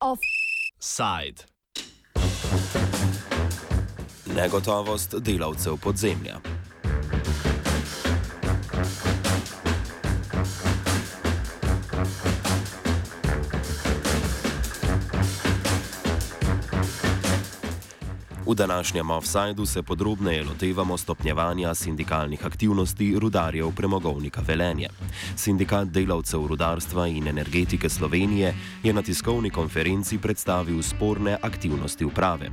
Offside. 0.00 1.44
Negotovost 4.24 5.14
delavcev 5.24 5.76
podzemlja. 5.76 6.53
V 18.54 18.56
današnjem 18.56 19.10
offsajdu 19.10 19.66
se 19.66 19.82
podrobneje 19.82 20.44
lotevamo 20.44 20.96
stopnjevanja 20.96 21.74
sindikalnih 21.74 22.46
aktivnosti 22.46 23.16
rudarjev 23.18 23.72
premogovnika 23.76 24.42
Velenje. 24.46 24.88
Sindikat 25.36 25.88
delavcev 25.88 26.46
rudarstva 26.46 27.06
in 27.06 27.28
energetike 27.28 27.88
Slovenije 27.88 28.54
je 28.82 28.92
na 28.92 29.02
tiskovni 29.02 29.50
konferenci 29.50 30.18
predstavil 30.18 30.82
sporne 30.82 31.36
aktivnosti 31.42 32.04
uprave. 32.04 32.50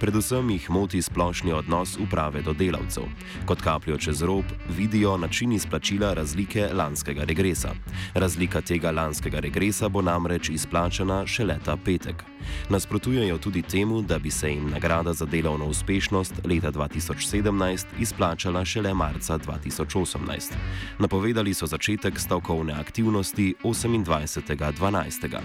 Predvsem 0.00 0.50
jih 0.50 0.70
moti 0.70 1.02
splošni 1.02 1.52
odnos 1.52 1.98
uprave 2.02 2.42
do 2.42 2.52
delavcev. 2.52 3.04
Kot 3.46 3.62
kapljo 3.62 3.98
čez 3.98 4.22
rob 4.22 4.44
vidijo 4.68 5.16
način 5.16 5.52
izplačila 5.52 6.14
razlike 6.14 6.68
lanskega 6.72 7.24
regresa. 7.24 7.70
Razlika 8.14 8.60
tega 8.60 8.90
lanskega 8.90 9.40
regresa 9.40 9.88
bo 9.88 10.02
namreč 10.02 10.48
izplačana 10.48 11.26
še 11.26 11.44
leta 11.44 11.76
petek. 11.76 12.24
Nasprotujejo 12.68 13.38
tudi 13.38 13.62
temu, 13.62 14.02
da 14.02 14.18
bi 14.18 14.30
se 14.30 14.50
jim 14.50 14.70
nagrada 14.70 15.12
za 15.12 15.26
delovno 15.44 15.66
uspešnost 15.66 16.34
leta 16.44 16.72
2017 16.72 17.86
izplačala 18.00 18.64
šele 18.64 18.94
marca 18.94 19.38
2018. 19.38 20.52
Napovedali 20.98 21.54
so 21.54 21.66
začetek 21.66 22.18
stavkovne 22.18 22.72
aktivnosti 22.72 23.54
28.12. 23.64 25.38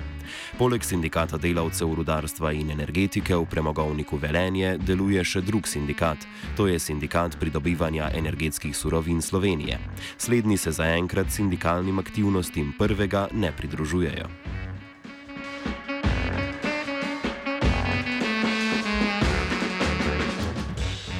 Poleg 0.57 0.83
sindikata 0.83 1.37
delavcev 1.37 1.93
rudarstva 1.95 2.51
in 2.51 2.71
energetike 2.71 3.35
v 3.35 3.45
premogovniku 3.45 4.17
Velenje 4.17 4.77
deluje 4.77 5.23
še 5.23 5.41
drug 5.41 5.67
sindikat, 5.67 6.23
to 6.55 6.67
je 6.67 6.79
sindikat 6.79 7.35
pridobivanja 7.39 8.11
energetskih 8.15 8.77
surovin 8.77 9.21
Slovenije. 9.21 9.79
Slednji 10.17 10.57
se 10.57 10.71
zaenkrat 10.71 11.27
sindikalnim 11.31 11.99
aktivnostim 11.99 12.71
prvega 12.79 13.27
ne 13.33 13.51
pridružujejo. 13.51 14.31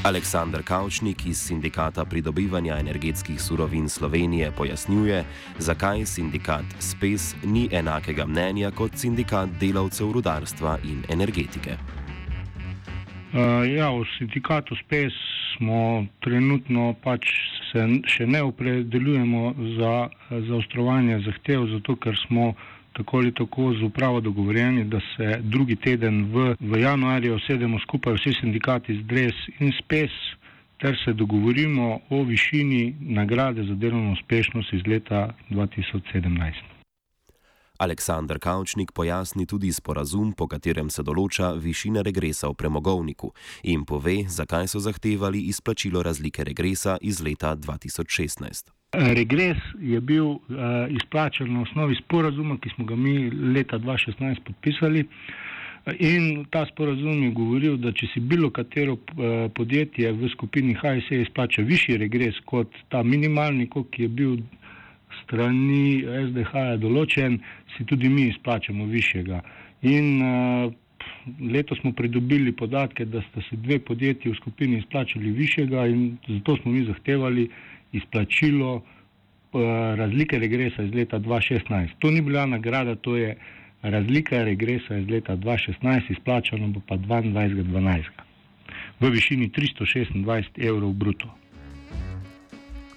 Aleksandr 0.03 0.63
Kavčnik 0.63 1.25
iz 1.25 1.37
Sindikata 1.37 2.05
pridobivanja 2.05 2.77
energetskih 2.79 3.41
surovin 3.41 3.89
Slovenije 3.89 4.51
pojasnjuje, 4.57 5.23
zakaj 5.57 6.05
sindikat 6.05 6.65
SPES 6.79 7.35
ni 7.43 7.67
enakega 7.71 8.25
mnenja 8.25 8.71
kot 8.71 8.95
sindikat 8.95 9.49
delavcev 9.59 10.11
rudarstva 10.11 10.77
in 10.83 11.03
energetike. 11.09 11.75
Uh, 13.33 13.67
ja, 13.67 13.91
v 13.91 14.07
sindikatu 14.17 14.75
SPES 14.85 15.13
smo 15.57 16.05
trenutno 16.23 16.95
pač 17.03 17.27
se 17.71 17.83
še 18.07 18.27
ne 18.27 18.41
opredeljujemo 18.43 19.53
za 19.75 19.93
zaostrovanje 20.47 21.19
zahtev, 21.27 21.67
zato 21.75 21.95
ker 21.99 22.15
smo 22.27 22.53
tako 22.99 23.17
ali 23.17 23.31
tako 23.33 23.73
z 23.79 23.83
upravo 23.83 24.19
dogovorjeni, 24.21 24.83
da 24.83 24.99
se 24.99 25.39
drugi 25.41 25.75
teden 25.75 26.25
v, 26.33 26.55
v 26.59 26.81
januarju 26.81 27.39
sedemo 27.47 27.79
skupaj 27.79 28.13
vsi 28.13 28.33
sindikati 28.41 28.97
z 28.99 29.01
DRES 29.11 29.37
in 29.59 29.71
SPES 29.79 30.11
ter 30.81 30.95
se 31.05 31.13
dogovorimo 31.13 31.99
o 32.09 32.23
višini 32.23 32.95
nagrade 32.99 33.63
za 33.63 33.75
delovno 33.75 34.11
uspešnost 34.11 34.73
iz 34.73 34.81
leta 34.87 35.33
2017. 35.49 36.51
Aleksandr 37.77 38.39
Kavčnik 38.39 38.91
pojasni 38.91 39.45
tudi 39.45 39.71
sporazum, 39.73 40.33
po 40.33 40.47
katerem 40.47 40.89
se 40.89 41.03
določa 41.03 41.53
višina 41.55 42.03
regresa 42.03 42.49
v 42.51 42.57
premogovniku 42.59 43.31
in 43.63 43.85
pove, 43.87 44.17
zakaj 44.27 44.67
so 44.67 44.83
zahtevali 44.83 45.45
izplačilo 45.47 46.03
razlike 46.03 46.43
regresa 46.43 46.97
iz 47.01 47.23
leta 47.23 47.55
2016. 47.55 48.78
Regres 48.93 49.57
je 49.81 50.01
bil 50.01 50.25
uh, 50.25 50.39
izplačen 50.89 51.53
na 51.53 51.61
osnovi 51.61 51.95
sporazuma, 51.95 52.57
ki 52.57 52.69
smo 52.75 52.85
ga 52.85 52.95
mi 52.95 53.29
leta 53.29 53.77
2016 53.79 54.41
podpisali. 54.45 55.05
In 55.99 56.45
ta 56.49 56.65
sporazum 56.65 57.23
je 57.23 57.29
govoril, 57.31 57.77
da 57.77 57.91
če 57.93 58.09
si 58.13 58.19
bilo 58.19 58.49
katero 58.49 58.97
podjetje 59.55 60.11
v 60.11 60.29
skupini 60.33 60.73
HSE 60.73 61.21
izplača 61.21 61.61
višji 61.61 61.97
regres 62.01 62.41
kot 62.45 62.73
ta 62.89 63.03
minimalni, 63.03 63.69
ki 63.69 64.03
je 64.03 64.09
bil 64.09 64.35
strani 65.21 66.01
SDH 66.25 66.81
določen, 66.81 67.39
si 67.77 67.85
tudi 67.85 68.09
mi 68.09 68.27
izplačamo 68.33 68.89
višjega. 68.89 69.41
In 69.85 70.13
uh, 70.17 70.73
letos 71.53 71.77
smo 71.81 71.93
pridobili 71.93 72.57
podatke, 72.57 73.05
da 73.05 73.21
sta 73.29 73.45
se 73.49 73.55
dve 73.55 73.79
podjetji 73.79 74.31
v 74.31 74.41
skupini 74.41 74.81
izplačali 74.81 75.31
višjega 75.31 75.87
in 75.87 76.17
zato 76.27 76.57
smo 76.57 76.71
mi 76.71 76.87
zahtevali 76.89 77.49
izplačilo 77.91 78.75
uh, 78.75 78.83
razlike 79.97 80.39
regresa 80.39 80.83
iz 80.83 80.93
leta 80.93 81.19
2016. 81.19 81.87
To 81.99 82.11
ni 82.11 82.21
bila 82.21 82.45
nagrada, 82.45 82.95
to 82.95 83.17
je 83.17 83.35
razlika 83.81 84.43
regresa 84.43 84.97
iz 84.97 85.09
leta 85.09 85.37
2016, 85.37 86.11
izplačano 86.11 86.67
bo 86.67 86.81
pa 86.87 86.95
22.12. 86.95 88.03
v 88.99 89.09
višini 89.09 89.49
326 89.49 90.67
evrov 90.67 90.93
bruto. 90.93 91.35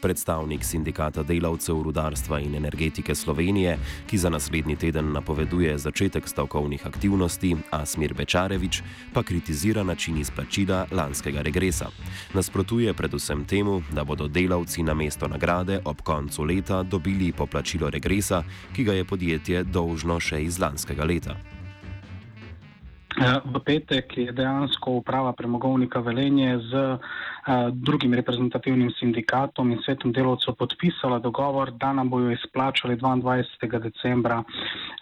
Predstavnik 0.03 0.65
sindikata 0.65 1.23
delavcev 1.23 1.83
rudarstva 1.83 2.41
in 2.43 2.55
energetike 2.55 3.15
Slovenije, 3.15 3.79
ki 4.11 4.19
za 4.19 4.31
naslednji 4.31 4.77
teden 4.77 5.13
napoveduje 5.13 5.79
začetek 5.79 6.29
stavkovnih 6.29 6.87
aktivnosti, 6.87 7.57
Asmir 7.71 8.15
Bečarevič, 8.15 8.83
pa 9.15 9.23
kritizira 9.23 9.83
način 9.83 10.19
izplačila 10.19 10.87
lanskega 10.91 11.43
regresa. 11.43 11.87
Nasprotuje 12.35 12.95
predvsem 12.95 13.45
temu, 13.45 13.83
da 13.93 14.05
bodo 14.05 14.29
delavci 14.29 14.83
na 14.83 14.95
mesto 14.95 15.29
nagrade 15.29 15.81
ob 15.85 16.03
koncu 16.03 16.43
leta 16.43 16.83
dobili 16.83 17.33
poplačilo 17.33 17.91
regresa, 17.91 18.43
ki 18.75 18.85
ga 18.85 18.93
je 18.93 19.05
podjetje 19.05 19.65
dolžno 19.65 20.21
še 20.21 20.43
iz 20.43 20.59
lanskega 20.59 21.05
leta. 21.05 21.52
V 23.45 23.61
petek 23.61 24.17
je 24.17 24.33
dejansko 24.33 24.91
uprava 24.91 25.33
premogovnika 25.37 26.01
Velenje 26.01 26.59
z 26.59 26.73
uh, 26.73 26.99
drugim 27.73 28.15
reprezentativnim 28.15 28.91
sindikatom 28.97 29.73
in 29.73 29.83
svetom 29.85 30.13
delovcev 30.13 30.57
podpisala 30.57 31.19
dogovor, 31.19 31.71
da 31.71 31.93
nam 31.93 32.11
bojo 32.11 32.31
izplačali 32.33 32.97
22. 32.97 33.79
decembra 33.79 34.43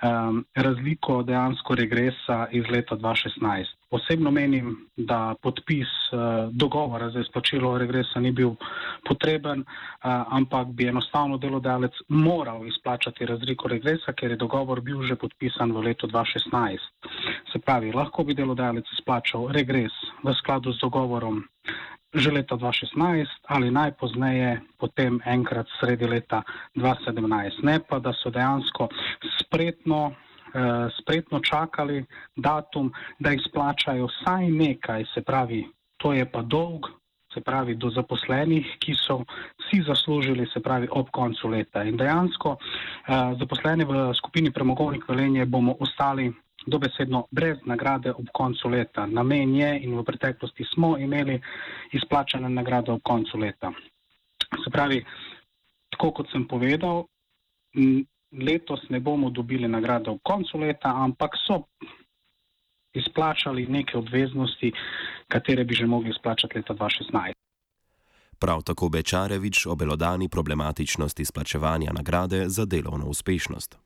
um, 0.03 0.45
razliko 0.55 1.23
dejansko 1.23 1.75
regresa 1.75 2.47
iz 2.51 2.65
leta 2.71 2.97
2016. 2.97 3.65
Osebno 3.91 4.31
menim, 4.31 4.77
da 4.97 5.35
podpis 5.43 5.89
uh, 6.13 6.21
dogovora 6.53 7.11
za 7.11 7.21
izplačilo 7.21 7.79
regresa 7.79 8.21
ni 8.21 8.33
bil 8.33 8.51
potreben, 9.09 9.61
uh, 9.61 9.67
ampak 10.29 10.69
bi 10.69 10.89
enostavno 10.89 11.39
delodajalec 11.39 11.93
moral 12.09 12.67
izplačati 12.67 13.27
razliko 13.27 13.69
regresa, 13.69 14.13
ker 14.13 14.31
je 14.31 14.37
dogovor 14.37 14.81
bil 14.81 15.03
že 15.03 15.17
podpisan 15.17 15.73
v 15.73 15.85
letu 15.91 16.07
2016. 16.07 16.79
Se 17.53 17.59
pravi, 17.59 17.93
lahko 17.93 18.25
bi 18.25 18.35
delodajalec 18.35 18.85
izplačal 18.99 19.49
regres 19.53 19.93
v 20.23 20.35
skladu 20.35 20.73
z 20.73 20.81
dogovorom 20.81 21.45
že 22.15 22.31
leta 22.35 22.59
2016 22.59 23.47
ali 23.47 23.71
najpozneje 23.71 24.59
potem 24.79 25.23
enkrat 25.23 25.67
sredi 25.79 26.07
leta 26.11 26.43
2017. 26.75 27.63
Ne 27.63 27.79
pa, 27.79 28.03
da 28.03 28.11
so 28.19 28.35
dejansko 28.35 28.91
spretno 29.51 30.13
uh, 30.55 30.93
spretno 31.01 31.41
čakali 31.41 32.05
datum, 32.37 32.93
da 33.19 33.33
izplačajo 33.33 34.07
vsaj 34.07 34.51
nekaj, 34.51 35.05
se 35.15 35.23
pravi, 35.23 35.67
to 35.97 36.13
je 36.13 36.31
pa 36.33 36.43
dolg, 36.43 36.87
se 37.35 37.41
pravi, 37.41 37.75
do 37.75 37.91
zaposlenih, 37.91 38.67
ki 38.79 38.95
so 38.95 39.21
vsi 39.59 39.83
zaslužili, 39.87 40.47
se 40.53 40.61
pravi, 40.61 40.89
ob 40.91 41.11
koncu 41.11 41.49
leta. 41.49 41.83
In 41.83 41.97
dejansko 41.97 42.51
uh, 42.51 43.39
zaposleni 43.39 43.85
v 43.85 44.15
skupini 44.15 44.51
Premogovnik 44.51 45.09
Velenje 45.09 45.45
bomo 45.47 45.77
ostali 45.81 46.33
dobesedno 46.67 47.25
brez 47.31 47.59
nagrade 47.65 48.13
ob 48.13 48.27
koncu 48.33 48.69
leta. 48.69 49.07
Namen 49.07 49.55
je 49.55 49.71
in 49.83 49.99
v 49.99 50.05
preteklosti 50.05 50.65
smo 50.75 50.99
imeli 50.99 51.41
izplačane 51.93 52.49
nagrade 52.49 52.93
ob 52.93 53.01
koncu 53.03 53.39
leta. 53.39 53.73
Se 54.65 54.71
pravi, 54.71 55.05
tako 55.91 56.11
kot 56.11 56.31
sem 56.33 56.45
povedal, 56.49 57.05
letos 58.33 58.81
ne 58.89 59.01
bomo 59.01 59.31
dobili 59.31 59.69
nagrade 59.69 60.11
v 60.11 60.19
koncu 60.23 60.59
leta, 60.59 60.89
ampak 60.89 61.31
so 61.47 61.63
izplačali 62.95 63.67
neke 63.67 63.99
obveznosti, 63.99 64.73
katere 65.29 65.65
bi 65.65 65.75
že 65.75 65.87
mogli 65.87 66.11
izplačati 66.11 66.59
leta 66.59 66.75
2016. 66.75 67.33
Prav 68.39 68.63
tako 68.63 68.89
Bečarevič 68.89 69.67
obelodani 69.67 70.29
problematičnost 70.29 71.21
izplačevanja 71.21 71.93
nagrade 71.93 72.49
za 72.49 72.65
delovno 72.65 73.07
uspešnost. 73.07 73.79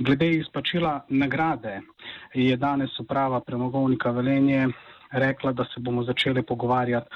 Glede 0.00 0.30
izplačila 0.30 1.06
nagrade 1.08 1.80
je 2.34 2.56
danes 2.56 3.00
uprava 3.00 3.40
premogovnika 3.40 4.10
Velenje 4.10 4.68
rekla, 5.10 5.52
da 5.52 5.64
se 5.64 5.80
bomo 5.80 6.04
začeli 6.04 6.42
pogovarjati 6.42 7.06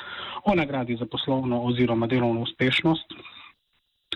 o 0.45 0.55
nagradi 0.55 0.97
za 0.97 1.07
poslovno 1.07 1.63
oziroma 1.63 2.07
delovno 2.07 2.41
uspešnost. 2.41 3.07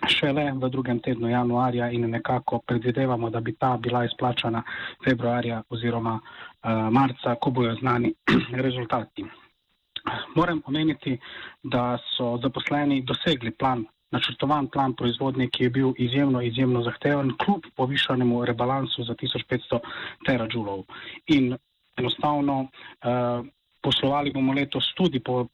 Šele 0.04 0.52
v 0.52 0.69
drugem 0.70 1.00
tednu 1.00 1.28
januarja 1.28 1.90
in 1.90 2.10
nekako 2.10 2.60
predvidevamo, 2.66 3.31
da 3.31 3.40
bi 3.40 3.56
ta 3.56 3.76
bila 3.76 4.04
izplačana 4.04 4.62
februarja 5.04 5.62
oziroma 5.70 6.19
uh, 6.20 6.70
marca, 6.93 7.34
ko 7.40 7.50
bojo 7.50 7.75
znani 7.81 8.12
rezultati. 8.66 9.25
Moram 10.37 10.62
omeniti, 10.66 11.19
da 11.62 11.98
so 12.16 12.37
zaposleni 12.43 13.02
dosegli 13.02 13.50
plan 13.50 13.84
načrtovan 14.10 14.69
plan 14.70 14.94
proizvodnje, 14.94 15.48
ki 15.50 15.64
je 15.64 15.70
bil 15.70 15.93
izjemno, 15.98 16.43
izjemno 16.43 16.82
zahteven, 16.82 17.32
kljub 17.43 17.66
povišanemu 17.76 18.44
rebalansu 18.44 19.04
za 19.04 19.14
1500 19.14 19.81
teražulov. 20.26 20.84
In 21.26 21.56
enostavno 21.96 22.60
uh, 22.60 23.46
poslovali 23.82 24.32
bomo 24.32 24.52
letos 24.52 24.93
tudi 24.96 25.20
po, 25.20 25.46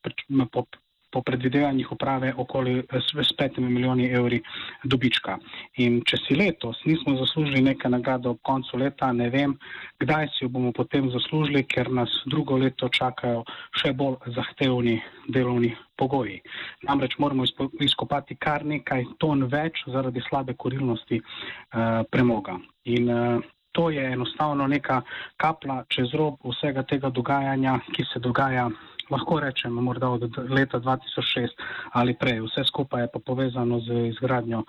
po 0.52 0.64
po 1.12 1.22
predvidevanjih 1.22 1.92
uprave 1.92 2.32
okoli 2.36 2.82
s 3.22 3.32
petimi 3.38 3.70
milijoni 3.70 4.08
evri 4.10 4.40
dobička. 4.84 5.38
In 5.84 6.00
če 6.08 6.16
si 6.24 6.36
letos 6.38 6.80
nismo 6.88 7.16
zaslužili 7.20 7.62
neke 7.62 7.88
nagrade 7.88 8.28
ob 8.28 8.40
koncu 8.42 8.80
leta, 8.80 9.12
ne 9.12 9.28
vem, 9.30 9.56
kdaj 10.00 10.28
si 10.34 10.44
jo 10.44 10.48
bomo 10.48 10.72
potem 10.72 11.10
zaslužili, 11.10 11.64
ker 11.68 11.90
nas 11.90 12.10
drugo 12.26 12.56
leto 12.56 12.88
čakajo 12.88 13.44
še 13.76 13.92
bolj 13.92 14.32
zahtevni 14.36 14.98
delovni 15.28 15.74
pogoji. 15.96 16.40
Namreč 16.88 17.18
moramo 17.18 17.44
izkopati 17.80 18.36
kar 18.40 18.64
nekaj 18.64 19.04
ton 19.18 19.44
več 19.52 19.84
zaradi 19.86 20.22
slabe 20.28 20.56
korilnosti 20.56 21.20
uh, 21.20 22.02
premoga. 22.10 22.58
In, 22.84 23.10
uh, 23.10 23.50
To 23.72 23.90
je 23.90 24.12
enostavno 24.12 24.66
neka 24.66 25.00
kapla 25.36 25.84
čez 25.88 26.12
rob 26.14 26.34
vsega 26.44 26.82
tega 26.82 27.08
dogajanja, 27.08 27.78
ki 27.96 28.04
se 28.04 28.20
dogaja 28.20 28.66
lahko 29.12 29.40
rečemo, 29.40 29.80
morda 29.80 30.08
od 30.08 30.38
leta 30.50 30.80
2006 30.80 31.54
ali 31.92 32.16
prej. 32.18 32.40
Vse 32.46 32.64
skupaj 32.68 33.02
je 33.02 33.12
pa 33.12 33.20
povezano 33.26 33.80
z 33.80 34.08
izgradnjo 34.08 34.64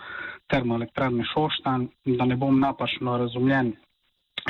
termoelektrarne 0.47 1.23
Šoštan, 1.33 1.87
da 2.05 2.25
ne 2.25 2.35
bom 2.35 2.59
napačno 2.59 3.17
razumljen. 3.17 3.73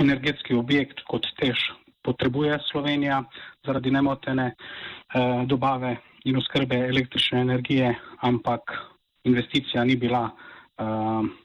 Energetski 0.01 0.55
objekt 0.55 1.03
kot 1.07 1.27
tež 1.37 1.59
potrebuje 2.03 2.59
Slovenija 2.71 3.23
zaradi 3.65 3.91
nemotene 3.91 4.47
eh, 4.51 5.45
dobave 5.45 5.97
in 6.25 6.37
oskrbe 6.37 6.75
električne 6.89 7.41
energije, 7.41 7.95
ampak 8.21 8.61
investicija 9.23 9.83
ni 9.83 9.95
bila 9.95 10.29
eh, 10.29 11.42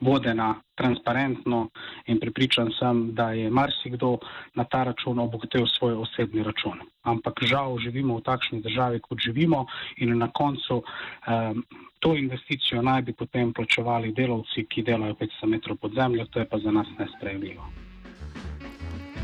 vodena 0.00 0.54
transparentno 0.74 1.68
in 2.06 2.20
pripričan 2.20 2.70
sem, 2.78 3.14
da 3.14 3.30
je 3.32 3.50
marsikdo 3.50 4.18
na 4.54 4.64
ta 4.64 4.84
račun 4.84 5.18
obogatil 5.18 5.66
svoj 5.66 5.94
osebni 5.94 6.42
račun. 6.42 6.80
Ampak 7.02 7.42
žal 7.42 7.78
živimo 7.78 8.16
v 8.16 8.24
takšni 8.24 8.60
državi, 8.60 9.00
kot 9.00 9.18
živimo 9.18 9.66
in 9.96 10.18
na 10.18 10.30
koncu 10.32 10.82
um, 10.82 11.64
to 11.98 12.16
investicijo 12.16 12.82
naj 12.82 13.02
bi 13.02 13.12
potem 13.12 13.52
plačevali 13.52 14.12
delavci, 14.12 14.64
ki 14.64 14.82
delajo 14.82 15.14
500 15.14 15.46
metrov 15.46 15.76
pod 15.76 15.94
zemljo, 15.94 16.26
to 16.26 16.40
je 16.40 16.48
pa 16.48 16.58
za 16.58 16.70
nas 16.70 16.88
nesprejemljivo. 16.98 17.89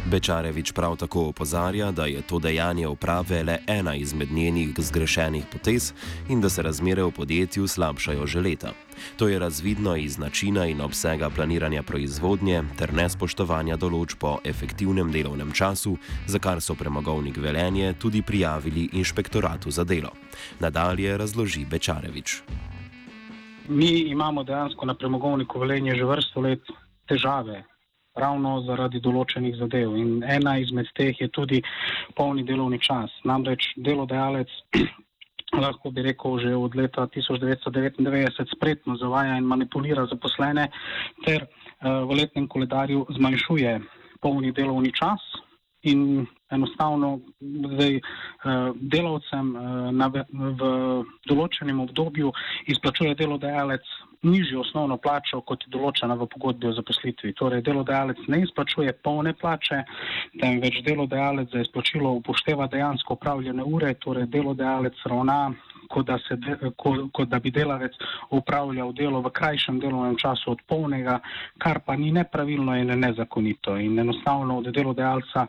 Bečarevič 0.07 0.71
prav 0.73 0.97
tako 0.97 1.29
opozarja, 1.29 1.91
da 1.91 2.07
je 2.07 2.23
to 2.23 2.39
dejanje 2.39 2.87
uprave 2.89 3.43
le 3.43 3.59
ena 3.67 3.95
izmed 3.95 4.33
njenih 4.33 4.69
zgrešenih 4.79 5.45
potez 5.53 5.93
in 6.29 6.41
da 6.41 6.49
se 6.49 6.63
razmere 6.63 7.03
v 7.03 7.11
podjetju 7.11 7.67
slabšajo 7.67 8.27
že 8.27 8.41
leta. 8.41 8.71
To 9.17 9.29
je 9.29 9.39
razvidno 9.39 9.97
iz 9.97 10.19
načina 10.19 10.67
in 10.67 10.81
obsega 10.81 11.31
planiranja 11.31 11.83
proizvodnje 11.83 12.63
ter 12.79 12.95
nespoštovanja 12.95 13.77
določb 13.77 14.19
po 14.19 14.39
efektivnem 14.45 15.11
delovnem 15.13 15.53
času, 15.53 15.97
za 16.27 16.39
kar 16.39 16.63
so 16.63 16.75
premogovnik 16.75 17.37
velenje 17.37 17.95
tudi 17.99 18.23
prijavili 18.23 18.89
inšpektoratu 18.93 19.71
za 19.71 19.85
delo. 19.85 20.15
Nadalje 20.61 21.17
razloži 21.19 21.65
Bečarevič. 21.65 22.43
Mi 23.69 24.07
imamo 24.15 24.45
dejansko 24.45 24.87
na 24.87 24.95
premogovniku 24.95 25.59
velenje 25.59 25.97
že 25.97 26.05
vrsto 26.05 26.41
let 26.41 26.63
težave 27.09 27.65
ravno 28.17 28.61
zaradi 28.67 29.01
določenih 29.01 29.57
zadev. 29.61 29.97
In 29.97 30.23
ena 30.25 30.57
izmed 30.63 30.91
teh 30.97 31.17
je 31.21 31.29
tudi 31.29 31.63
polni 32.17 32.45
delovni 32.45 32.81
čas. 32.83 33.13
Namreč 33.25 33.73
delodajalec. 33.77 34.53
Lahko 35.57 35.93
bi 35.95 36.03
rekel, 36.03 36.41
že 36.43 36.57
od 36.59 36.75
leta 36.77 37.07
1999 37.15 38.51
spretno 38.51 38.97
zavaja 38.99 39.37
in 39.39 39.47
manipulira 39.47 40.05
zaposlene, 40.11 40.67
ter 41.25 41.47
uh, 41.47 42.03
v 42.09 42.19
letnem 42.19 42.49
koledarju 42.51 43.07
zmanjšuje 43.15 43.79
polni 44.21 44.51
delovni 44.53 44.91
čas, 44.93 45.23
in 45.87 46.27
enostavno 46.51 47.21
zdaj 47.41 47.99
uh, 47.99 48.75
delavcem 48.75 49.53
na, 49.95 50.09
v 50.11 50.71
določenem 51.31 51.81
obdobju 51.87 52.33
izplačuje 52.73 53.15
delodajalec 53.19 53.87
nižjo 54.23 54.61
osnovno 54.61 54.97
plačo, 54.97 55.41
kot 55.41 55.67
je 55.67 55.73
določena 55.75 56.17
v 56.17 56.29
pogodbi 56.33 56.71
o 56.71 56.75
zaposlitvi. 56.77 57.35
Torej, 57.37 57.63
delodajalec 57.67 58.23
ne 58.33 58.43
izplačuje 58.45 58.93
polne 59.05 59.35
plače, 59.35 59.83
temveč 60.41 60.81
delodajalec 60.87 61.53
za 61.53 61.65
izplačilo 61.67 62.13
upošteva 62.21 62.69
dejansko 62.73 63.19
upravljene 63.19 63.65
ure, 63.65 63.95
torej 64.01 64.29
delodajalec 64.33 65.03
ravna 65.05 65.41
kot 65.89 66.07
da, 66.07 66.19
se, 66.19 66.37
kot, 66.77 67.01
kot 67.13 67.29
da 67.29 67.39
bi 67.39 67.51
delavec 67.51 67.93
upravljal 68.31 68.93
delo 68.93 69.21
v 69.21 69.31
krajšem 69.31 69.81
delovnem 69.81 70.17
času 70.19 70.51
od 70.51 70.63
polnega, 70.69 71.21
kar 71.59 71.81
pa 71.87 71.97
ni 71.97 72.13
nepravilno 72.13 72.77
in 72.77 72.93
nezakonito. 73.01 73.77
In 73.77 73.99
enostavno 73.99 74.59
od 74.59 74.71
delodajalca 74.73 75.47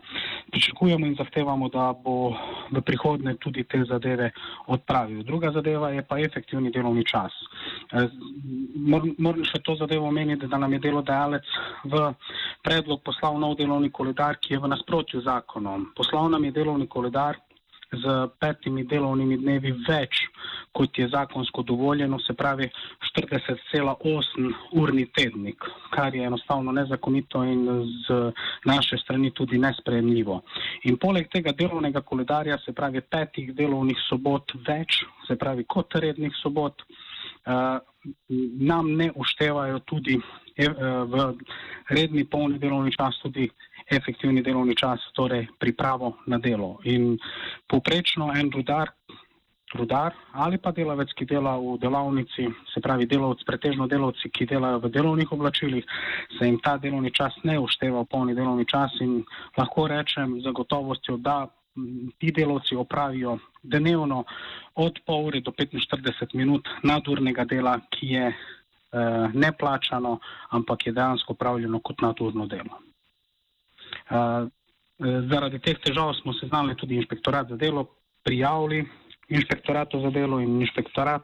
pričakujemo 0.52 1.06
in 1.06 1.16
zahtevamo, 1.16 1.70
da 1.70 1.94
bo 2.04 2.34
v 2.72 2.82
prihodnje 2.82 3.36
tudi 3.40 3.64
te 3.64 3.84
zadeve 3.84 4.32
odpravil. 4.68 5.24
Druga 5.24 5.52
zadeva 5.52 5.90
je 5.90 6.04
pa 6.04 6.20
efektivni 6.20 6.72
delovni 6.72 7.06
čas. 7.06 7.32
Eh, 7.92 8.08
moram 9.18 9.44
še 9.44 9.62
to 9.64 9.76
zadevo 9.76 10.08
omeniti, 10.08 10.48
da 10.48 10.58
nam 10.58 10.74
je 10.74 10.80
delodajalec 10.80 11.46
v 11.84 12.14
predlog 12.64 13.02
poslal 13.04 13.40
nov 13.40 13.56
delovni 13.58 13.90
koledar, 13.92 14.38
ki 14.42 14.54
je 14.54 14.60
v 14.60 14.72
nasprotju 14.72 15.22
z 15.22 15.26
zakonom. 15.28 15.92
Poslal 15.96 16.30
nam 16.30 16.44
je 16.44 16.52
delovni 16.52 16.88
koledar, 16.88 17.40
z 17.92 18.28
petimi 18.40 18.84
delovnimi 18.84 19.38
dnevi 19.40 19.72
več, 19.88 20.26
kot 20.76 20.98
je 21.00 21.08
zakonsko 21.10 21.64
dovoljeno, 21.64 22.20
se 22.20 22.34
pravi 22.34 22.68
40,8 23.08 24.52
urni 24.82 25.06
tednik, 25.16 25.64
kar 25.96 26.16
je 26.16 26.26
enostavno 26.28 26.72
nezakonito 26.72 27.44
in 27.44 27.64
z 28.08 28.20
naše 28.66 28.98
strani 28.98 29.32
tudi 29.32 29.58
nespremljivo. 29.58 30.42
In 30.84 30.98
poleg 30.98 31.30
tega 31.32 31.52
delovnega 31.52 32.02
koledarja, 32.02 32.58
se 32.66 32.74
pravi 32.74 33.02
petih 33.02 33.54
delovnih 33.56 33.98
sobot 34.10 34.52
več, 34.68 35.04
se 35.28 35.36
pravi 35.36 35.64
kot 35.64 35.96
rednih 35.96 36.36
sobot, 36.42 36.84
uh, 36.84 37.80
nam 38.60 38.92
ne 38.96 39.12
uštevajo 39.16 39.80
tudi 39.80 40.20
uh, 40.20 40.24
v 40.58 41.34
redni 41.90 42.26
polni 42.26 42.60
delovni 42.60 42.92
čas 42.92 43.20
tudi 43.24 43.50
efektivni 43.92 44.44
delovni 44.44 44.76
čas, 44.76 45.00
torej 45.16 45.48
pripravo 45.60 46.18
na 46.28 46.38
delo. 46.38 46.78
In 46.84 47.18
poprečno 47.68 48.32
en 48.36 48.52
rudar, 48.52 48.92
rudar 49.76 50.16
ali 50.32 50.58
pa 50.58 50.72
delavec, 50.72 51.12
ki 51.16 51.26
dela 51.26 51.58
v 51.60 51.78
delavnici, 51.80 52.48
se 52.74 52.82
pravi 52.82 53.06
delavc, 53.06 53.44
pretežno 53.48 53.88
delavci, 53.88 54.30
ki 54.30 54.46
delajo 54.46 54.80
v 54.84 54.92
delovnih 54.92 55.32
oblačilih, 55.32 55.86
se 56.38 56.46
jim 56.46 56.60
ta 56.64 56.78
delovni 56.78 57.12
čas 57.12 57.36
ne 57.44 57.60
ušteva 57.60 58.04
v 58.04 58.12
polni 58.12 58.36
delovni 58.36 58.66
čas 58.66 58.92
in 59.02 59.24
lahko 59.58 59.88
rečem 59.88 60.40
za 60.42 60.52
gotovostjo, 60.52 61.18
da 61.18 61.48
ti 62.18 62.32
delavci 62.32 62.76
opravijo 62.76 63.38
dnevno 63.64 64.24
od 64.76 65.00
pol 65.06 65.28
ure 65.28 65.42
do 65.42 65.52
45 65.52 66.34
minut 66.34 66.68
nadurnega 66.84 67.46
dela, 67.46 67.80
ki 67.90 68.08
je 68.08 68.28
eh, 68.28 69.30
neplačano, 69.34 70.20
ampak 70.50 70.88
je 70.88 70.94
dejansko 70.94 71.34
upravljeno 71.34 71.80
kot 71.80 72.02
nadurno 72.02 72.48
delo. 72.48 72.82
Zaradi 75.30 75.60
teh 75.60 75.78
težav 75.84 76.14
smo 76.22 76.34
se 76.34 76.48
znali 76.48 76.76
tudi 76.76 76.96
inšpektorat 76.96 77.50
za 77.50 77.56
delo 77.56 77.86
prijavili. 78.24 78.86
Inšpektoratu 79.30 80.00
za 80.00 80.10
delo 80.10 80.40
in 80.40 80.62
inšpektorat 80.62 81.22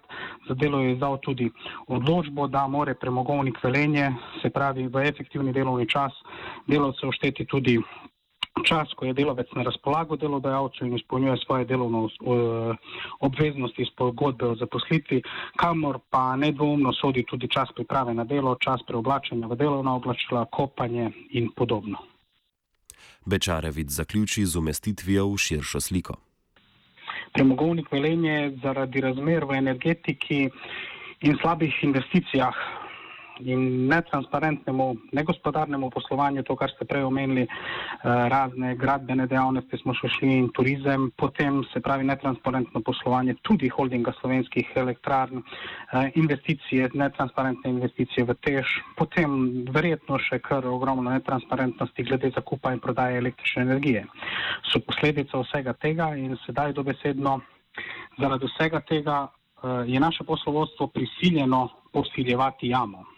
za 0.47 0.53
delo 0.53 0.79
je 0.79 0.91
izdal 0.91 1.17
tudi 1.23 1.49
odločbo, 1.87 2.47
da 2.47 2.67
more 2.67 2.93
premogovnik 2.93 3.63
velenje, 3.63 4.09
se 4.41 4.49
pravi 4.49 4.87
v 4.87 5.05
efektivni 5.07 5.53
delovni 5.53 5.87
čas, 5.89 6.11
delovce 6.67 7.07
ošteti 7.07 7.45
tudi 7.45 7.77
čas, 8.67 8.91
ko 8.93 9.05
je 9.05 9.13
delovec 9.13 9.47
na 9.55 9.63
razpolago 9.63 10.15
delodajalcu 10.15 10.85
in 10.85 10.97
izpolnjuje 10.97 11.37
svoje 11.45 11.65
delovno 11.65 12.09
obveznosti 13.19 13.81
iz 13.81 13.89
pogodbe 13.97 14.45
o 14.45 14.55
zaposlitvi, 14.55 15.21
kamor 15.55 15.99
pa 16.09 16.35
nedvomno 16.35 16.93
sodi 16.93 17.23
tudi 17.25 17.47
čas 17.47 17.71
priprave 17.75 18.13
na 18.13 18.23
delo, 18.23 18.55
čas 18.59 18.83
preoblačenja 18.87 19.47
v 19.47 19.55
delovna 19.55 19.95
oblačila, 19.95 20.45
kopanje 20.45 21.11
in 21.31 21.49
podobno. 21.55 22.12
Bečarevic 23.25 23.89
zaključi 23.89 24.45
z 24.45 24.55
umestitvijo 24.55 25.27
v 25.27 25.37
širšo 25.37 25.81
sliko. 25.81 26.15
Premogovnik 27.33 27.91
velenje 27.91 28.57
zaradi 28.63 29.01
razmer 29.01 29.45
v 29.45 29.57
energetiki 29.57 30.49
in 31.21 31.37
slabih 31.41 31.73
investicijah 31.83 32.55
in 33.39 33.87
netransparentnemu, 33.87 34.95
negospodarnemu 35.11 35.89
poslovanju, 35.89 36.43
to, 36.43 36.55
kar 36.55 36.69
ste 36.69 36.85
prej 36.85 37.03
omenili, 37.03 37.47
razne 38.03 38.75
gradbene 38.75 39.27
dejavnosti 39.27 39.77
smo 39.81 39.95
še 39.97 40.09
šli 40.17 40.31
in 40.37 40.49
turizem, 40.53 41.09
potem 41.17 41.63
se 41.73 41.81
pravi 41.81 42.05
netransparentno 42.07 42.81
poslovanje 42.85 43.35
tudi 43.41 43.69
holdinga 43.69 44.13
slovenskih 44.19 44.71
elektrarn, 44.75 45.43
investicije, 46.15 46.89
netransparentne 46.93 47.71
investicije 47.71 48.25
v 48.29 48.37
tež, 48.41 48.77
potem 48.97 49.63
verjetno 49.73 50.19
še 50.21 50.39
kar 50.43 50.65
ogromno 50.69 51.09
netransparentnosti 51.09 52.05
glede 52.09 52.33
zakupa 52.35 52.73
in 52.73 52.83
prodaje 52.83 53.17
električne 53.17 53.65
energije. 53.65 54.05
So 54.69 54.79
posledica 54.79 55.41
vsega 55.41 55.73
tega 55.73 56.13
in 56.19 56.37
sedaj 56.45 56.73
dobesedno 56.77 57.39
zaradi 58.19 58.45
vsega 58.51 58.83
tega 58.85 59.23
je 59.87 59.99
naše 59.99 60.23
poslovodstvo 60.23 60.87
prisiljeno 60.87 61.69
posiljevati 61.93 62.69
jamo. 62.69 63.12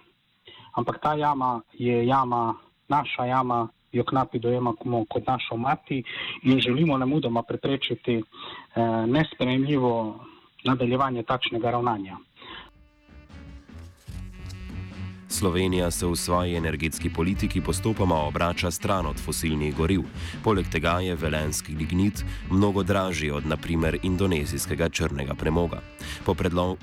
Ampak 0.76 1.00
ta 1.02 1.16
jama 1.16 1.62
je 1.74 2.06
jama, 2.08 2.56
naša 2.88 3.26
jama, 3.26 3.68
jo 3.92 4.04
knapi 4.04 4.40
dojemamo 4.40 5.06
kot 5.10 5.28
našo 5.28 5.58
mati 5.58 6.04
in 6.44 6.60
želimo 6.60 6.98
nemudoma 6.98 7.44
preprečiti 7.44 8.16
eh, 8.16 8.24
nespremljivo 9.08 10.20
nadaljevanje 10.66 11.24
takšnega 11.24 11.72
ravnanja. 11.72 12.18
Slovenija 15.36 15.92
se 15.92 16.08
v 16.08 16.16
svoji 16.16 16.56
energetski 16.56 17.10
politiki 17.10 17.62
postopoma 17.62 18.16
obrača 18.16 18.72
stran 18.72 19.06
od 19.06 19.20
fosilnih 19.20 19.76
goriv. 19.76 20.02
Poleg 20.44 20.70
tega 20.72 21.00
je 21.04 21.16
velenski 21.16 21.76
lignit 21.76 22.24
mnogo 22.52 22.84
dražji 22.84 23.32
od 23.32 23.46
naprimer 23.46 23.98
indonezijskega 24.04 24.90
črnega 24.90 25.34
premoga. 25.34 25.82
Po 26.26 26.34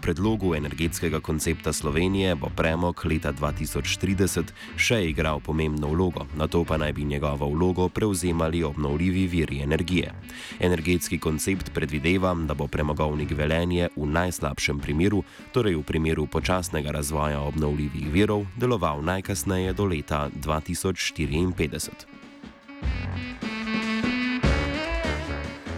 predlogu 0.01 0.55
energetskega 0.55 1.21
koncepta 1.21 1.73
Slovenije 1.73 2.35
bo 2.35 2.51
premog 2.57 3.01
leta 3.05 3.33
2030 3.33 4.53
še 4.77 5.01
igral 5.09 5.41
pomembno 5.41 5.89
vlogo, 5.89 6.27
na 6.37 6.47
to 6.47 6.65
pa 6.65 6.77
naj 6.77 6.93
bi 6.93 7.05
njegovo 7.05 7.49
vlogo 7.49 7.89
prevzemali 7.89 8.63
obnovljivi 8.65 9.27
viri 9.27 9.63
energije. 9.63 10.13
Energetski 10.61 11.19
koncept 11.19 11.73
predvideva, 11.73 12.35
da 12.35 12.55
bo 12.55 12.67
premogovnik 12.67 13.33
velenje 13.33 13.89
v 13.97 14.07
najslabšem 14.07 14.79
primeru, 14.79 15.25
torej 15.53 15.81
v 15.81 15.83
primeru 15.83 16.27
počasnega 16.27 16.91
razvoja 16.91 17.41
obnovljivih 17.41 18.13
virov, 18.13 18.42
deloval 18.57 19.03
najkasneje 19.05 19.73
do 19.73 19.85
leta 19.85 20.29
2054. 20.35 22.13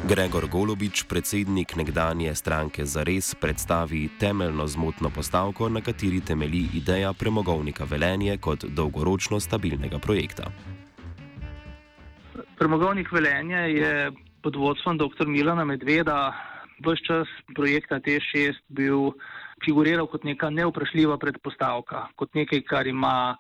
Gregor 0.05 0.45
Golobič, 0.53 1.09
predsednik 1.09 1.77
nekdanje 1.77 2.35
stranke 2.35 2.85
Zares, 2.85 3.35
predstavi 3.35 4.09
temeljno 4.21 4.67
zmotno 4.67 5.09
postavko, 5.11 5.69
na 5.69 5.81
kateri 5.81 6.21
temelji 6.21 6.69
ideja 6.77 7.13
premogovnika 7.13 7.85
Velenje 7.89 8.37
kot 8.37 8.65
dolgoročno 8.65 9.41
stabilnega 9.41 9.99
projekta. 9.99 10.51
Premogovnik 12.59 13.13
Velenje 13.13 13.57
je 13.57 14.13
pod 14.43 14.57
vodstvom 14.57 14.99
dr. 14.99 15.27
Milana 15.27 15.65
Medveda 15.65 16.35
vse 16.85 17.05
čas 17.07 17.29
projekta 17.55 18.01
T6 18.01 18.61
bil 18.69 19.17
figuriral 19.65 20.07
kot 20.07 20.25
neka 20.25 20.51
neuprašljiva 20.51 21.19
predpostavka, 21.19 22.09
kot 22.17 22.35
nekaj, 22.35 22.63
kar 22.69 22.87
ima 22.87 23.37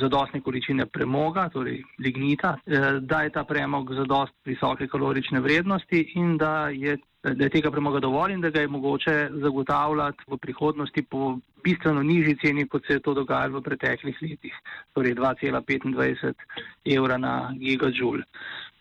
zadostne 0.00 0.40
količine 0.40 0.86
premoga, 0.86 1.48
torej 1.52 1.82
lignita, 2.00 2.56
eh, 2.66 3.00
da 3.00 3.22
je 3.22 3.30
ta 3.30 3.44
premog 3.44 3.92
zadost 3.94 4.32
visoke 4.44 4.88
kalorične 4.88 5.40
vrednosti 5.40 6.12
in 6.14 6.36
da 6.36 6.68
je, 6.68 6.96
da 7.22 7.44
je 7.44 7.50
tega 7.50 7.70
premoga 7.70 8.00
dovolj 8.00 8.32
in 8.32 8.40
da 8.40 8.50
ga 8.50 8.60
je 8.60 8.68
mogoče 8.68 9.28
zagotavljati 9.42 10.24
v 10.26 10.36
prihodnosti 10.36 11.02
po 11.02 11.38
bistveno 11.64 12.02
nižji 12.02 12.36
ceni, 12.36 12.68
kot 12.68 12.86
se 12.86 12.92
je 12.92 13.00
to 13.00 13.14
dogajalo 13.14 13.58
v 13.58 13.62
preteklih 13.62 14.16
letih, 14.22 14.54
torej 14.94 15.14
2,25 15.14 16.34
evra 16.84 17.18
na 17.18 17.52
gigajoule. 17.58 18.24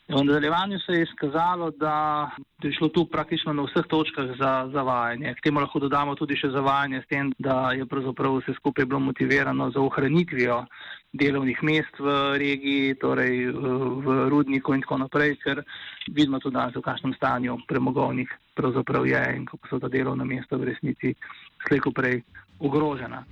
V 0.07 0.24
nadaljevanju 0.24 0.79
se 0.79 0.93
je 0.93 1.03
izkazalo, 1.03 1.72
da 1.72 2.29
je 2.63 2.74
šlo 2.74 2.88
tu 2.88 3.05
praktično 3.05 3.53
na 3.53 3.63
vseh 3.63 3.86
točkah 3.89 4.25
za 4.39 4.69
zavajanje. 4.74 5.33
K 5.36 5.43
temu 5.43 5.60
lahko 5.63 5.79
dodamo 5.79 6.15
tudi 6.15 6.36
še 6.36 6.50
zavajanje 6.51 7.01
s 7.01 7.07
tem, 7.07 7.31
da 7.39 7.72
je 7.72 7.86
pravzaprav 7.88 8.36
vse 8.41 8.53
skupaj 8.57 8.86
bilo 8.86 9.00
motivirano 9.00 9.69
za 9.72 9.79
ohranitvijo 9.79 10.65
delovnih 11.13 11.63
mest 11.63 12.00
v 12.00 12.36
regiji, 12.38 12.95
torej 13.00 13.48
v 14.03 14.27
rudniku 14.29 14.75
in 14.75 14.83
tako 14.83 14.98
naprej, 15.05 15.38
ker 15.39 15.63
vidimo 16.12 16.39
tudi 16.43 16.57
danes, 16.60 16.75
v 16.75 16.83
kakšnem 16.83 17.15
stanju 17.15 17.62
premogovnik 17.67 18.33
pravzaprav 18.60 19.07
je 19.07 19.24
in 19.38 19.45
kako 19.45 19.67
so 19.72 19.79
ta 19.79 19.88
delovna 19.88 20.27
mesta 20.27 20.60
v 20.60 20.74
resnici 20.74 21.15
slejko 21.67 21.95
prej 21.95 22.19
ogrožena. 22.60 23.24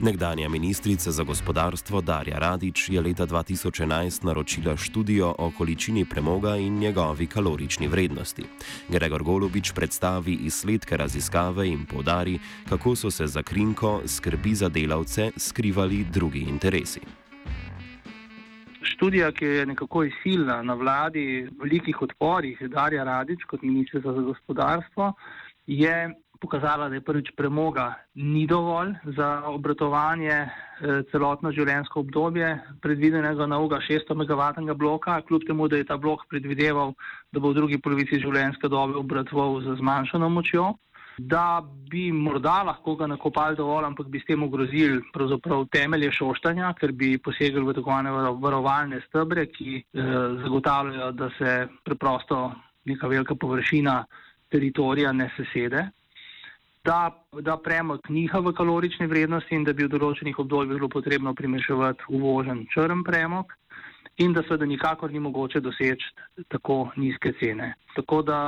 Nekdanja 0.00 0.48
ministrica 0.48 1.10
za 1.10 1.22
gospodarstvo 1.22 2.00
Darja 2.00 2.38
Radič 2.38 2.88
je 2.88 3.00
leta 3.00 3.26
2011 3.26 4.24
naročila 4.24 4.76
študijo 4.76 5.34
o 5.38 5.50
količini 5.58 6.04
premoga 6.04 6.56
in 6.56 6.78
njegovi 6.78 7.26
kalorični 7.26 7.88
vrednosti. 7.88 8.42
Gregor 8.88 9.22
Golobič 9.22 9.72
predstavi 9.72 10.32
izsledke 10.32 10.96
raziskave 10.96 11.68
in 11.68 11.86
podari, 11.86 12.38
kako 12.68 12.96
so 12.96 13.10
se 13.10 13.26
za 13.26 13.42
krinko 13.42 14.00
skrbi 14.06 14.54
za 14.54 14.68
delavce 14.68 15.30
skrivali 15.36 16.04
drugi 16.12 16.40
interesi. 16.40 17.00
Študija, 18.82 19.32
ki 19.32 19.44
je 19.44 19.66
nekako 19.66 20.04
izsilna 20.04 20.62
na 20.62 20.74
vladi 20.74 21.48
velikih 21.60 22.02
odporih, 22.02 22.58
Darja 22.68 23.04
Radič 23.04 23.44
kot 23.46 23.62
ministrica 23.62 24.12
za 24.12 24.20
gospodarstvo, 24.20 25.12
je 25.66 26.23
pokazala, 26.40 26.88
da 26.88 26.94
je 26.94 27.04
prvič 27.04 27.30
premoga 27.36 27.94
ni 28.14 28.46
dovolj 28.46 28.94
za 29.16 29.42
obratovanje 29.46 30.34
eh, 30.34 30.50
celotno 31.10 31.52
življenjsko 31.52 32.00
obdobje. 32.00 32.50
Predvidenega 32.82 33.46
nauga 33.46 33.80
600 33.84 34.16
MW 34.18 34.74
bloka, 34.74 35.20
kljub 35.28 35.46
temu, 35.46 35.68
da 35.68 35.76
je 35.76 35.88
ta 35.88 35.96
blok 35.96 36.26
predvideval, 36.30 36.94
da 37.32 37.40
bo 37.40 37.52
v 37.52 37.60
drugi 37.60 37.78
polovici 37.78 38.20
življenjske 38.20 38.68
dobe 38.68 38.98
obratoval 38.98 39.60
z 39.62 39.78
zmanjšano 39.80 40.28
močjo, 40.28 40.74
da 41.18 41.62
bi 41.62 42.08
morda 42.12 42.64
lahko 42.66 42.96
ga 42.98 43.06
nakopali 43.06 43.56
dovolj, 43.56 43.86
ampak 43.86 44.10
bi 44.10 44.18
s 44.18 44.26
tem 44.26 44.42
ogrozili 44.42 44.98
pravzaprav 45.14 45.68
temelje 45.70 46.10
šoštanja, 46.18 46.72
ker 46.80 46.92
bi 46.92 47.14
posegli 47.22 47.62
v 47.62 47.74
tako 47.76 47.94
imenovane 47.94 48.34
varovalne 48.42 49.02
stebre, 49.06 49.46
ki 49.46 49.78
eh, 49.78 50.14
zagotavljajo, 50.42 51.12
da 51.12 51.30
se 51.38 51.58
preprosto 51.84 52.50
neka 52.84 53.08
velika 53.08 53.34
površina 53.34 54.02
teritorija 54.50 55.12
ne 55.12 55.30
sesede 55.36 55.90
da, 56.84 57.24
da 57.40 57.56
premog 57.56 58.00
niha 58.08 58.38
v 58.38 58.52
kalorični 58.52 59.06
vrednosti 59.06 59.54
in 59.54 59.64
da 59.64 59.72
bi 59.72 59.86
v 59.86 59.92
določenih 59.96 60.38
obdobjih 60.38 60.76
bilo 60.76 60.88
potrebno 60.92 61.34
primeševati 61.34 62.08
uvožen 62.08 62.66
črn 62.74 63.04
premog 63.04 63.52
in 64.22 64.32
da 64.32 64.42
seveda 64.46 64.66
nikakor 64.66 65.10
ni 65.10 65.18
mogoče 65.18 65.60
doseči 65.60 66.10
tako 66.48 66.90
nizke 66.96 67.32
cene. 67.40 67.72
Tako 67.96 68.20
da 68.22 68.38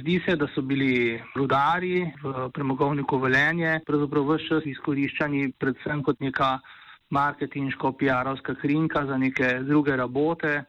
zdi 0.00 0.20
se, 0.26 0.36
da 0.36 0.46
so 0.54 0.62
bili 0.62 1.18
rudari 1.34 2.04
v 2.22 2.50
premogovniku 2.54 3.18
velenje 3.18 3.80
pravzaprav 3.86 4.28
vse 4.28 4.48
čas 4.48 4.68
izkoriščani 4.70 5.52
predvsem 5.58 6.04
kot 6.06 6.20
neka 6.20 6.58
marketinško-pijarovska 7.10 8.54
krinka 8.60 9.06
za 9.06 9.16
neke 9.18 9.58
druge 9.66 9.96
rabote 9.96 10.60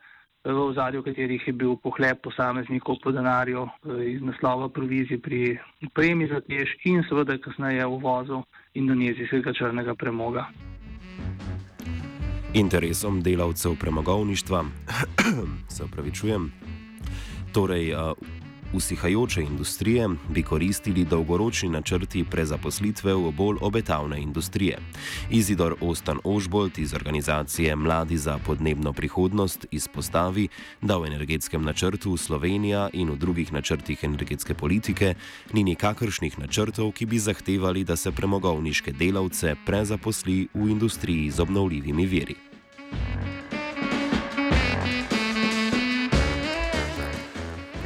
v 0.43 0.57
ozadju 0.57 1.03
katerih 1.03 1.47
je 1.47 1.53
bil 1.53 1.75
pohleb 1.77 2.17
posameznikov 2.23 2.97
po 3.03 3.11
denarju 3.11 3.67
eh, 3.67 4.17
iz 4.17 4.21
naslova 4.21 4.69
provizij 4.69 5.21
pri 5.21 5.59
premi 5.93 6.27
za 6.27 6.41
tež 6.41 6.69
in 6.85 7.03
seveda 7.09 7.37
kasneje 7.37 7.85
uvozu 7.85 8.41
indonezijskega 8.73 9.53
črnega 9.53 9.95
premoga. 9.95 10.47
Interesom 12.53 13.21
delavcev 13.23 13.75
premogovništva 13.79 14.65
se 15.75 15.83
upravičujem. 15.83 16.51
Torej, 17.53 17.93
uh, 17.93 18.11
usihajoče 18.73 19.41
industrije 19.41 20.09
bi 20.29 20.43
koristili 20.43 21.05
dolgoročni 21.05 21.69
načrti 21.69 22.23
prezaposlitve 22.23 23.13
v 23.13 23.31
bolj 23.31 23.57
obetavne 23.61 24.21
industrije. 24.21 24.77
Izidor 25.29 25.75
Ostan 25.81 26.19
Ožbolt 26.23 26.77
iz 26.77 26.93
organizacije 26.93 27.75
Mladi 27.75 28.17
za 28.17 28.37
podnebno 28.45 28.93
prihodnost 28.93 29.65
izpostavi, 29.71 30.47
da 30.81 30.97
v 30.97 31.05
energetskem 31.05 31.63
načrtu 31.63 32.17
Slovenija 32.17 32.89
in 32.93 33.09
v 33.09 33.15
drugih 33.15 33.53
načrtih 33.53 34.03
energetske 34.03 34.53
politike 34.53 35.15
ni 35.53 35.63
nikakršnih 35.63 36.39
načrtov, 36.39 36.91
ki 36.91 37.05
bi 37.05 37.19
zahtevali, 37.19 37.83
da 37.83 37.95
se 37.95 38.11
premogovniške 38.11 38.91
delavce 38.91 39.55
prezaposli 39.65 40.47
v 40.53 40.69
industriji 40.69 41.31
z 41.31 41.39
obnovljivimi 41.39 42.05
viri. 42.05 42.50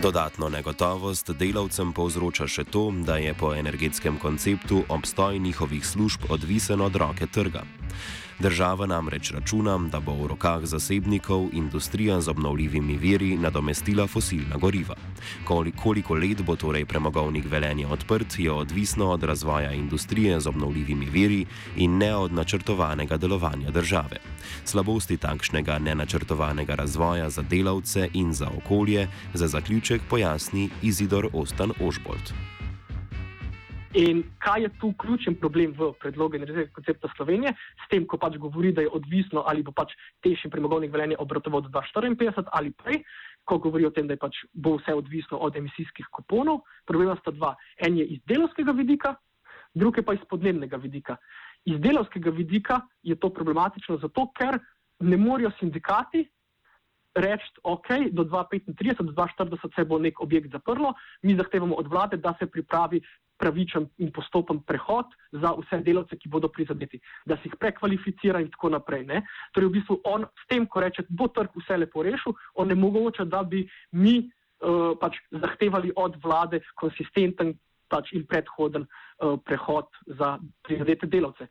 Dodatno 0.06 0.50
negotovost 0.54 1.32
delavcem 1.34 1.90
povzroča 1.90 2.46
še 2.46 2.62
to, 2.70 2.92
da 3.08 3.16
je 3.18 3.32
po 3.34 3.56
energetskem 3.58 4.20
konceptu 4.22 4.84
obstoj 4.86 5.40
njihovih 5.42 5.82
služb 5.82 6.30
odvisen 6.30 6.82
od 6.86 6.96
roke 6.96 7.26
trga. 7.26 7.64
Država 8.40 8.86
namreč 8.86 9.32
računa, 9.34 9.80
da 9.90 9.98
bo 10.00 10.14
v 10.14 10.28
rokah 10.36 10.62
zasebnikov 10.62 11.50
industrija 11.58 12.20
z 12.22 12.30
obnovljivimi 12.30 13.00
viri 13.02 13.32
nadomestila 13.38 14.06
fosilna 14.08 14.62
goriva. 14.62 14.94
Koliko 15.76 16.14
let 16.14 16.42
bo 16.42 16.56
torej 16.56 16.86
premogovnik 16.86 17.46
velenja 17.50 17.88
odprt, 17.88 18.40
je 18.40 18.52
odvisno 18.52 19.12
od 19.12 19.24
razvoja 19.24 19.72
industrije 19.72 20.40
z 20.40 20.48
obnovljivimi 20.48 21.06
viri 21.06 21.46
in 21.76 21.98
ne 21.98 22.16
od 22.16 22.34
načrtovanega 22.34 23.18
delovanja 23.18 23.72
države. 23.72 24.18
Slabosti 24.64 25.18
takšnega 25.18 25.80
nenačrtovanega 25.80 26.76
razvoja 26.76 27.30
za 27.30 27.42
delavce 27.42 28.10
in 28.14 28.34
za 28.34 28.48
okolje 28.58 29.08
za 29.34 29.48
zaključek 29.48 30.02
pojasni 30.10 30.70
Izidor 30.82 31.28
Ostan 31.34 31.72
Ožbolt. 31.82 32.34
In 33.96 34.24
kaj 34.44 34.62
je 34.62 34.70
tu 34.80 34.90
ključen 35.00 35.38
problem 35.40 35.72
v 35.78 35.94
predlogu 36.00 36.36
energetskega 36.36 36.74
koncepta 36.76 37.10
Slovenije, 37.16 37.54
s 37.56 37.86
tem, 37.88 38.04
ko 38.04 38.18
pač 38.20 38.36
govori, 38.44 38.74
da 38.76 38.84
je 38.84 38.92
odvisno, 38.92 39.46
ali 39.48 39.64
bo 39.64 39.72
pač 39.72 39.94
težji 40.20 40.52
premogovnik 40.52 40.92
velenje 40.92 41.16
obratoval 41.24 41.64
do 41.64 41.72
2054 41.72 42.52
ali 42.52 42.74
prej, 42.76 43.00
ko 43.46 43.58
govori 43.62 43.86
o 43.86 43.94
tem, 43.94 44.08
da 44.08 44.18
pač 44.18 44.42
bo 44.54 44.76
vse 44.80 44.94
odvisno 44.94 45.38
od 45.38 45.56
emisijskih 45.56 46.08
kuponov. 46.12 46.64
Problema 46.86 47.16
sta 47.22 47.32
dva. 47.32 47.56
En 47.78 47.98
je 47.98 48.06
iz 48.06 48.22
delovskega 48.26 48.72
vidika, 48.72 49.16
drugi 49.74 50.02
pa 50.02 50.14
iz 50.14 50.24
podnebnega 50.30 50.78
vidika. 50.78 51.18
Iz 51.66 51.80
delovskega 51.82 52.30
vidika 52.30 52.82
je 53.04 53.16
to 53.16 53.30
problematično 53.30 53.98
zato, 54.02 54.30
ker 54.38 54.60
ne 55.00 55.18
morejo 55.18 55.52
sindikati 55.60 56.26
reči, 57.16 57.48
ok, 57.64 57.88
do 58.12 58.24
2035, 58.24 59.04
do 59.04 59.14
2040 59.14 59.76
se 59.76 59.86
bo 59.86 60.00
nek 60.00 60.20
objekt 60.20 60.52
zaprlo, 60.52 60.94
mi 61.24 61.36
zahtevamo 61.36 61.76
od 61.76 61.88
vlade, 61.88 62.18
da 62.18 62.34
se 62.40 62.48
pripravi 62.48 63.02
pravičen 63.38 63.88
in 63.98 64.12
postopen 64.16 64.62
prehod 64.68 65.12
za 65.32 65.54
vse 65.60 65.82
delavce, 65.84 66.18
ki 66.18 66.30
bodo 66.30 66.50
prizadeti, 66.50 67.00
da 67.26 67.38
se 67.38 67.50
jih 67.50 67.58
prekvalificira 67.60 68.42
in 68.42 68.50
tako 68.54 68.72
naprej. 68.78 69.06
Ne? 69.06 69.22
Torej, 69.54 69.70
v 69.70 69.76
bistvu 69.80 70.00
on 70.04 70.26
s 70.26 70.48
tem, 70.50 70.68
ko 70.68 70.84
reče, 70.84 71.08
bo 71.10 71.28
trg 71.28 71.56
vse 71.60 71.78
lepo 71.78 72.04
rešil, 72.04 72.36
on 72.56 72.72
ne 72.72 72.80
mogoče, 72.80 73.26
da 73.26 73.44
bi 73.44 73.66
mi 73.92 74.18
uh, 74.24 74.96
pač 75.02 75.20
zahtevali 75.32 75.94
od 75.96 76.18
vlade 76.24 76.62
konsistenten 76.80 77.56
pač 77.90 78.12
in 78.14 78.26
predhoden 78.28 78.86
uh, 78.86 79.36
prehod 79.46 79.90
za 80.20 80.38
prizadete 80.66 81.08
delavce. 81.08 81.48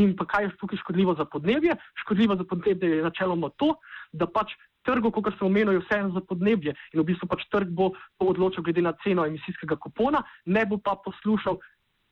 In 0.00 0.14
pa 0.16 0.26
kaj 0.26 0.44
je 0.44 0.54
tukaj 0.60 0.78
škodljivo 0.84 1.14
za 1.18 1.24
podnebje? 1.24 1.76
Škodljivo 2.04 2.36
za 2.36 2.44
podnebje 2.44 2.96
je 2.96 3.02
načeloma 3.02 3.50
to, 3.56 3.74
da 4.12 4.26
pač 4.26 4.54
trgu, 4.84 5.10
kot 5.10 5.32
se 5.38 5.44
omenjajo, 5.44 5.82
vseeno 5.84 6.12
za 6.14 6.20
podnebje 6.28 6.74
in 6.92 7.00
v 7.00 7.06
bistvu 7.08 7.28
pač 7.28 7.46
trg 7.52 7.70
bo 7.72 7.92
odločil 8.20 8.64
glede 8.64 8.84
na 8.84 8.92
ceno 9.04 9.26
emisijskega 9.26 9.76
kupona, 9.80 10.22
ne 10.44 10.66
bo 10.68 10.78
pa 10.78 10.96
poslušal 11.04 11.58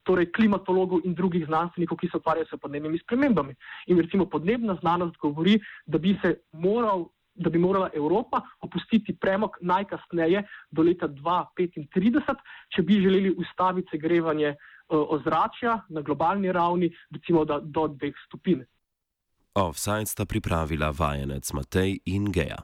torej 0.09 0.33
klimatologov 0.35 1.05
in 1.07 1.14
drugih 1.14 1.47
znanstvenikov, 1.47 1.99
ki 2.00 2.09
se 2.11 2.19
ukvarjajo 2.19 2.49
s 2.50 2.61
podnebnimi 2.61 2.99
spremembami. 3.05 3.55
In 3.87 4.00
recimo 4.00 4.26
podnebna 4.26 4.75
znanost 4.81 5.17
govori, 5.23 5.61
da 5.87 5.99
bi 5.99 6.17
se 6.23 6.41
moral. 6.52 7.11
Da 7.35 7.51
bi 7.51 7.59
morala 7.59 7.89
Evropa 7.95 8.43
opustiti 8.61 9.17
premog 9.17 9.57
najkasneje 9.61 10.43
do 10.71 10.83
leta 10.83 11.09
2035, 11.09 12.37
če 12.75 12.83
bi 12.83 13.01
želeli 13.01 13.33
ustaviti 13.39 13.89
segrevanje 13.91 14.53
uh, 14.53 15.07
ozračja 15.17 15.81
na 15.89 16.01
globalni 16.01 16.53
ravni, 16.53 16.93
recimo 17.11 17.45
do 17.45 17.89
dveh 17.89 18.15
stopinj. 18.27 18.67
Offside 19.55 20.07
sta 20.07 20.25
pripravila 20.25 20.93
vajenec 20.99 21.53
Matej 21.53 21.99
in 22.05 22.33
Geja. 22.33 22.61